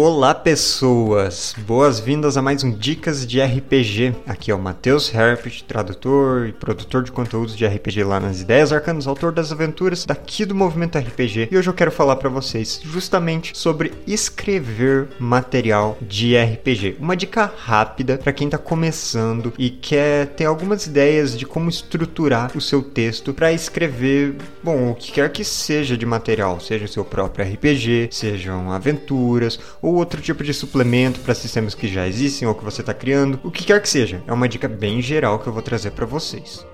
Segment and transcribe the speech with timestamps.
[0.00, 4.14] Olá pessoas, boas-vindas a mais um Dicas de RPG.
[4.28, 8.72] Aqui é o Matheus Herpet, tradutor e produtor de conteúdos de RPG lá nas Ideias
[8.72, 11.48] Arcanas, autor das aventuras daqui do Movimento RPG.
[11.50, 16.98] E hoje eu quero falar para vocês justamente sobre escrever material de RPG.
[17.00, 22.56] Uma dica rápida para quem tá começando e quer ter algumas ideias de como estruturar
[22.56, 26.88] o seu texto para escrever, bom, o que quer que seja de material, seja o
[26.88, 32.46] seu próprio RPG, sejam aventuras ou outro tipo de suplemento para sistemas que já existem
[32.46, 34.22] ou que você está criando, o que quer que seja.
[34.26, 36.64] É uma dica bem geral que eu vou trazer para vocês.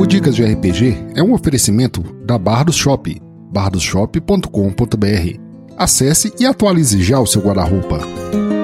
[0.00, 3.20] O Dicas de RPG é um oferecimento da Bardos Shop,
[3.52, 5.40] bardosshop.com.br.
[5.76, 8.57] Acesse e atualize já o seu guarda-roupa.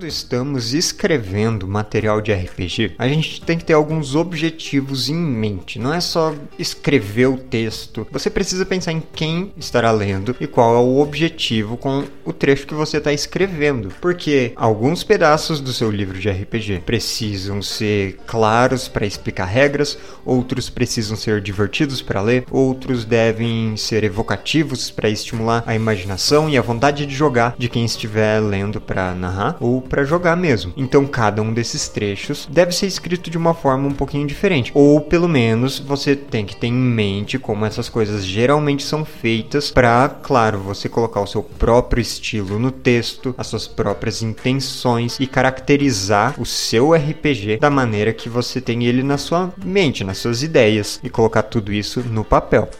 [0.00, 5.78] Quando estamos escrevendo material de RPG, a gente tem que ter alguns objetivos em mente.
[5.78, 8.06] Não é só escrever o texto.
[8.10, 12.66] Você precisa pensar em quem estará lendo e qual é o objetivo com o trecho
[12.66, 13.92] que você está escrevendo.
[14.00, 20.70] Porque alguns pedaços do seu livro de RPG precisam ser claros para explicar regras, outros
[20.70, 26.62] precisam ser divertidos para ler, outros devem ser evocativos para estimular a imaginação e a
[26.62, 30.72] vontade de jogar de quem estiver lendo para narrar ou para jogar mesmo.
[30.76, 35.00] Então cada um desses trechos deve ser escrito de uma forma um pouquinho diferente, ou
[35.00, 40.08] pelo menos você tem que ter em mente como essas coisas geralmente são feitas para,
[40.08, 46.40] claro, você colocar o seu próprio estilo no texto, as suas próprias intenções e caracterizar
[46.40, 51.00] o seu RPG da maneira que você tem ele na sua mente, nas suas ideias
[51.02, 52.70] e colocar tudo isso no papel.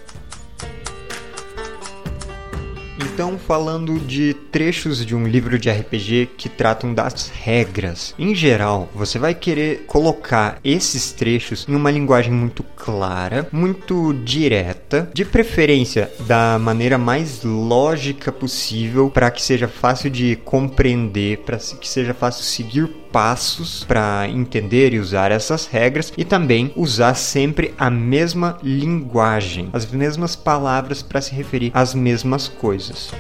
[3.20, 8.14] Então, falando de trechos de um livro de RPG que tratam das regras.
[8.19, 15.11] Em geral, você vai querer colocar esses trechos em uma linguagem muito clara, muito direta,
[15.13, 21.86] de preferência da maneira mais lógica possível para que seja fácil de compreender, para que
[21.86, 27.91] seja fácil seguir passos para entender e usar essas regras e também usar sempre a
[27.91, 33.13] mesma linguagem, as mesmas palavras para se referir às mesmas coisas.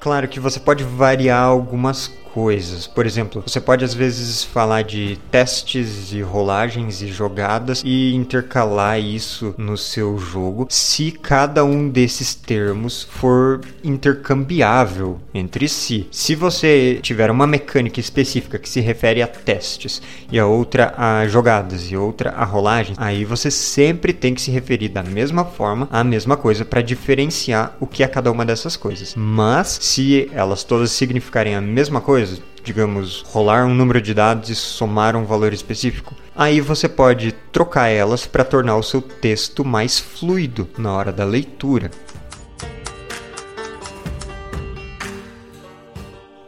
[0.00, 2.86] Claro que você pode variar algumas coisas.
[2.86, 9.00] Por exemplo, você pode às vezes falar de testes e rolagens e jogadas e intercalar
[9.00, 16.06] isso no seu jogo se cada um desses termos for intercambiável entre si.
[16.10, 21.26] Se você tiver uma mecânica específica que se refere a testes e a outra a
[21.26, 25.88] jogadas e outra a rolagens, aí você sempre tem que se referir da mesma forma
[25.90, 29.14] à mesma coisa para diferenciar o que é cada uma dessas coisas.
[29.16, 34.50] Mas se elas todas significarem a mesma coisa, coisa, digamos, rolar um número de dados
[34.50, 39.64] e somar um valor específico, aí você pode trocar elas para tornar o seu texto
[39.64, 41.90] mais fluido na hora da leitura.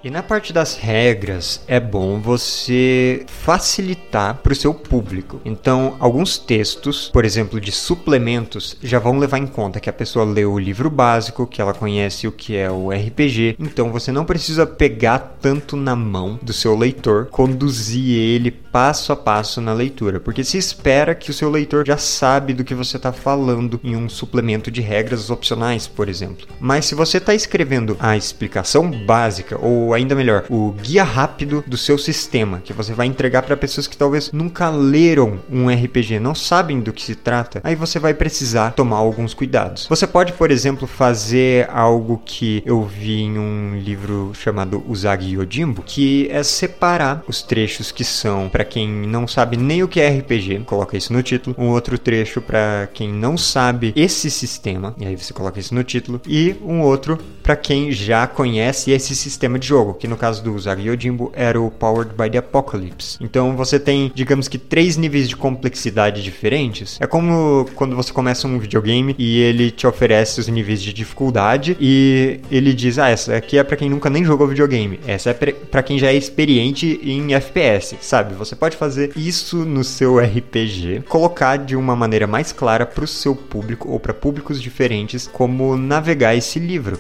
[0.05, 5.41] E na parte das regras, é bom você facilitar para o seu público.
[5.45, 10.25] Então, alguns textos, por exemplo, de suplementos, já vão levar em conta que a pessoa
[10.25, 13.55] leu o livro básico, que ela conhece o que é o RPG.
[13.61, 19.17] Então, você não precisa pegar tanto na mão do seu leitor, conduzir ele passo a
[19.17, 22.97] passo na leitura, porque se espera que o seu leitor já sabe do que você
[22.97, 26.49] está falando em um suplemento de regras opcionais, por exemplo.
[26.59, 31.77] Mas se você está escrevendo a explicação básica ou ainda melhor, o guia rápido do
[31.77, 36.35] seu sistema, que você vai entregar para pessoas que talvez nunca leram um RPG, não
[36.35, 39.87] sabem do que se trata, aí você vai precisar tomar alguns cuidados.
[39.89, 45.83] Você pode, por exemplo, fazer algo que eu vi em um livro chamado Usagi Yojimbo,
[45.83, 50.09] que é separar os trechos que são para quem não sabe nem o que é
[50.09, 55.07] RPG, coloca isso no título, um outro trecho para quem não sabe esse sistema, e
[55.07, 59.59] aí você coloca isso no título, e um outro para quem já conhece esse sistema
[59.59, 63.19] de jogo jogo, que no caso do Usagi Yojimbo era o Powered by the Apocalypse.
[63.21, 66.99] Então você tem, digamos que, três níveis de complexidade diferentes.
[67.01, 71.77] É como quando você começa um videogame e ele te oferece os níveis de dificuldade
[71.81, 75.35] e ele diz: Ah, essa aqui é para quem nunca nem jogou videogame, essa é
[75.35, 78.35] para quem já é experiente em FPS, sabe?
[78.35, 83.09] Você pode fazer isso no seu RPG, colocar de uma maneira mais clara para o
[83.09, 86.99] seu público ou para públicos diferentes como navegar esse livro.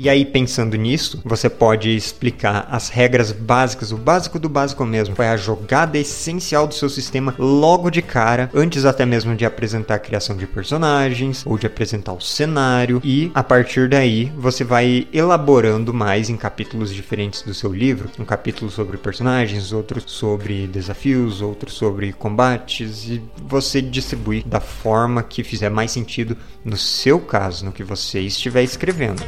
[0.00, 5.16] E aí, pensando nisso, você pode explicar as regras básicas, o básico do básico mesmo.
[5.16, 9.96] Foi a jogada essencial do seu sistema logo de cara, antes até mesmo de apresentar
[9.96, 13.02] a criação de personagens ou de apresentar o cenário.
[13.02, 18.08] E a partir daí, você vai elaborando mais em capítulos diferentes do seu livro.
[18.20, 23.08] Um capítulo sobre personagens, outro sobre desafios, outro sobre combates.
[23.08, 28.20] E você distribui da forma que fizer mais sentido no seu caso, no que você
[28.20, 29.24] estiver escrevendo.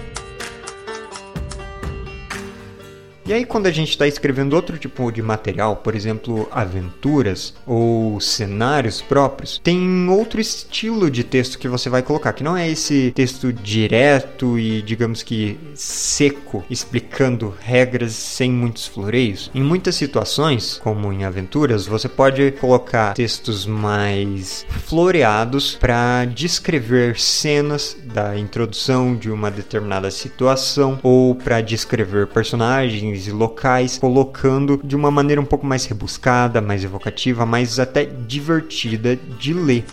[3.31, 8.21] E aí, quando a gente está escrevendo outro tipo de material, por exemplo, aventuras ou
[8.21, 13.13] cenários próprios, tem outro estilo de texto que você vai colocar, que não é esse
[13.15, 19.49] texto direto e, digamos que, seco, explicando regras sem muitos floreios.
[19.55, 27.97] Em muitas situações, como em aventuras, você pode colocar textos mais floreados para descrever cenas
[28.13, 35.11] da introdução de uma determinada situação ou para descrever personagens e locais, colocando de uma
[35.11, 39.85] maneira um pouco mais rebuscada, mais evocativa, mais até divertida de ler.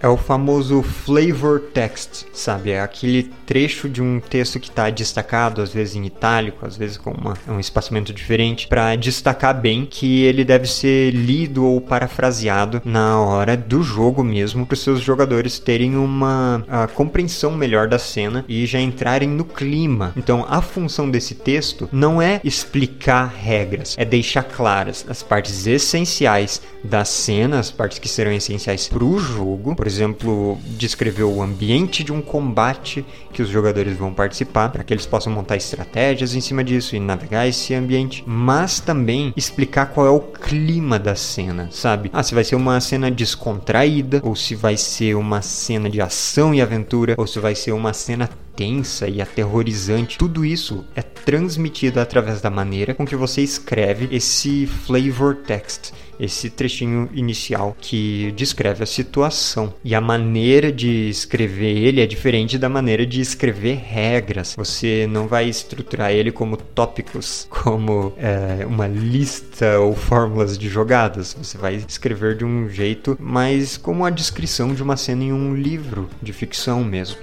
[0.00, 2.70] É o famoso flavor text, sabe?
[2.70, 6.96] É aquele trecho de um texto que está destacado, às vezes em itálico, às vezes
[6.96, 12.80] com uma, um espaçamento diferente, para destacar bem que ele deve ser lido ou parafraseado
[12.84, 16.64] na hora do jogo mesmo, para os seus jogadores terem uma
[16.94, 20.12] compreensão melhor da cena e já entrarem no clima.
[20.16, 26.62] Então, a função desse texto não é explicar regras, é deixar claras as partes essenciais
[26.84, 29.74] da cena, as partes que serão essenciais para o jogo.
[29.74, 34.94] Por exemplo, descrever o ambiente de um combate que os jogadores vão participar, para que
[34.94, 40.06] eles possam montar estratégias em cima disso e navegar esse ambiente, mas também explicar qual
[40.06, 42.10] é o clima da cena, sabe?
[42.12, 46.54] Ah, se vai ser uma cena descontraída, ou se vai ser uma cena de ação
[46.54, 50.18] e aventura, ou se vai ser uma cena tensa e aterrorizante.
[50.18, 56.50] Tudo isso é transmitido através da maneira com que você escreve esse flavor text esse
[56.50, 59.72] trechinho inicial que descreve a situação.
[59.84, 64.54] E a maneira de escrever ele é diferente da maneira de escrever regras.
[64.56, 71.36] Você não vai estruturar ele como tópicos, como é, uma lista ou fórmulas de jogadas.
[71.40, 75.54] Você vai escrever de um jeito mais como a descrição de uma cena em um
[75.54, 77.18] livro de ficção mesmo.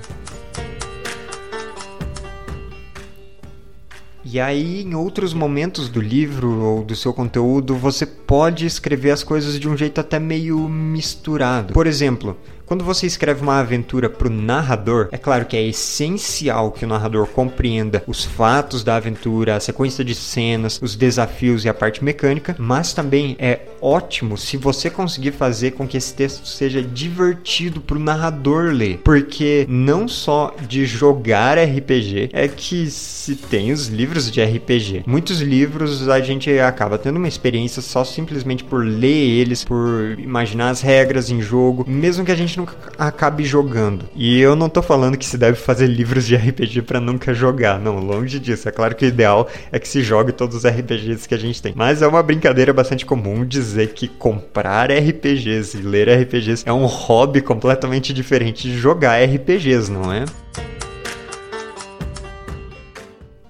[4.36, 9.24] E aí, em outros momentos do livro ou do seu conteúdo, você pode escrever as
[9.24, 11.74] coisas de um jeito até meio misturado.
[11.74, 16.72] Por exemplo, quando você escreve uma aventura para o narrador, é claro que é essencial
[16.72, 21.70] que o narrador compreenda os fatos da aventura, a sequência de cenas, os desafios e
[21.70, 26.48] a parte mecânica, mas também é ótimo se você conseguir fazer com que esse texto
[26.48, 33.36] seja divertido para o narrador ler, porque não só de jogar RPG é que se
[33.36, 35.04] tem os livros de RPG.
[35.06, 40.70] Muitos livros a gente acaba tendo uma experiência só simplesmente por ler eles, por imaginar
[40.70, 44.06] as regras em jogo, mesmo que a gente gente nunca acabe jogando.
[44.16, 47.80] E eu não tô falando que se deve fazer livros de RPG para nunca jogar.
[47.80, 48.68] Não, longe disso.
[48.70, 51.62] É claro que o ideal é que se jogue todos os RPGs que a gente
[51.62, 51.74] tem.
[51.76, 56.86] Mas é uma brincadeira bastante comum dizer que comprar RPGs e ler RPGs é um
[56.86, 60.26] hobby completamente diferente de jogar RPGs, não é?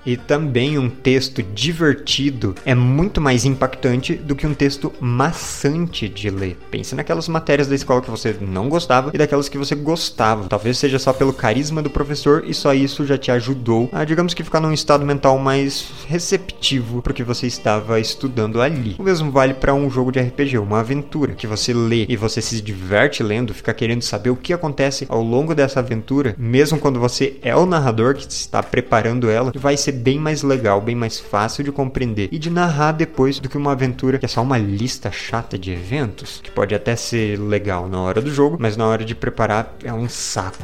[0.05, 6.29] E também um texto divertido é muito mais impactante do que um texto maçante de
[6.29, 6.57] ler.
[6.69, 10.47] Pense naquelas matérias da escola que você não gostava e daquelas que você gostava.
[10.47, 14.33] Talvez seja só pelo carisma do professor e só isso já te ajudou a, digamos
[14.33, 18.95] que, ficar num estado mental mais receptivo para o que você estava estudando ali.
[18.99, 22.41] O mesmo vale para um jogo de RPG, uma aventura que você lê e você
[22.41, 26.99] se diverte lendo, fica querendo saber o que acontece ao longo dessa aventura, mesmo quando
[26.99, 31.19] você é o narrador que está preparando ela, vai ser bem mais legal, bem mais
[31.19, 34.57] fácil de compreender e de narrar depois do que uma aventura que é só uma
[34.57, 38.85] lista chata de eventos, que pode até ser legal na hora do jogo, mas na
[38.85, 40.63] hora de preparar é um saco.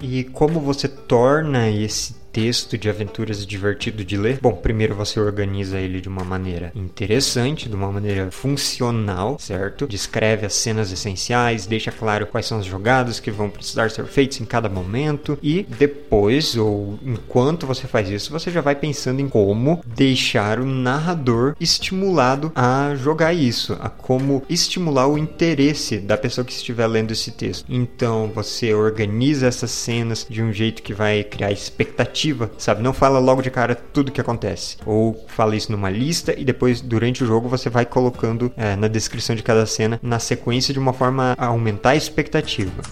[0.00, 4.38] E como você torna esse texto de aventuras divertido de ler?
[4.40, 9.86] Bom, primeiro você organiza ele de uma maneira interessante, de uma maneira funcional, certo?
[9.86, 14.40] Descreve as cenas essenciais, deixa claro quais são as jogadas que vão precisar ser feitas
[14.40, 19.28] em cada momento e depois ou enquanto você faz isso, você já vai pensando em
[19.28, 26.44] como deixar o narrador estimulado a jogar isso, a como estimular o interesse da pessoa
[26.44, 27.66] que estiver lendo esse texto.
[27.68, 32.82] Então, você organiza essas cenas de um jeito que vai criar expectativa explicativa, sabe?
[32.82, 34.76] Não fala logo de cara tudo que acontece.
[34.86, 38.88] Ou fala isso numa lista e depois, durante o jogo, você vai colocando é, na
[38.88, 42.82] descrição de cada cena na sequência de uma forma a aumentar a expectativa.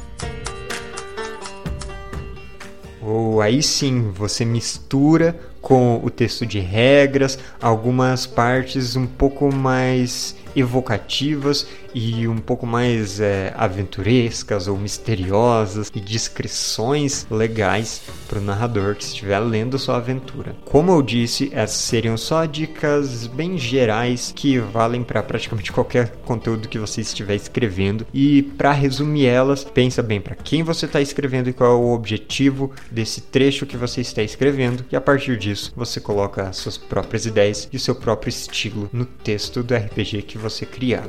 [3.00, 10.36] Ou aí sim você mistura com o texto de regras, algumas partes um pouco mais
[10.54, 18.94] evocativas e um pouco mais é, aventurescas ou misteriosas e descrições legais para o narrador
[18.94, 20.54] que estiver lendo sua aventura.
[20.64, 26.68] Como eu disse, essas seriam só dicas bem gerais que valem para praticamente qualquer conteúdo
[26.68, 28.06] que você estiver escrevendo.
[28.12, 31.92] E para resumir elas, pensa bem para quem você está escrevendo e qual é o
[31.92, 37.26] objetivo desse trecho que você está escrevendo e a partir disso você coloca suas próprias
[37.26, 41.04] ideias e seu próprio estilo no texto do RPG que você criar.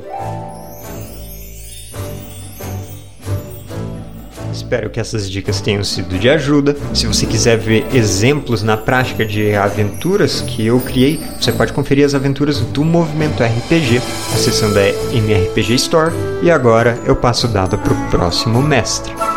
[4.52, 6.76] Espero que essas dicas tenham sido de ajuda.
[6.94, 12.06] Se você quiser ver exemplos na prática de aventuras que eu criei, você pode conferir
[12.06, 13.98] as aventuras do Movimento RPG,
[14.34, 16.14] acessando a MRPG Store.
[16.44, 19.31] E agora eu passo o dado para o próximo mestre.